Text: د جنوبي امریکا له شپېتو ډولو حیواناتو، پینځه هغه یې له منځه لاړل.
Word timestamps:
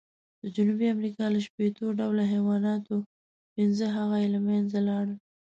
د 0.41 0.43
جنوبي 0.55 0.87
امریکا 0.95 1.25
له 1.33 1.39
شپېتو 1.45 1.85
ډولو 1.99 2.21
حیواناتو، 2.33 2.95
پینځه 3.53 3.85
هغه 3.97 4.15
یې 4.21 4.27
له 4.35 4.39
منځه 4.47 4.79
لاړل. 4.87 5.19